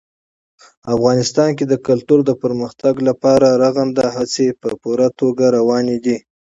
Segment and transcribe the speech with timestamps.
[0.95, 6.17] افغانستان کې د کلتور د پرمختګ لپاره رغنده هڅې په پوره توګه روانې دي.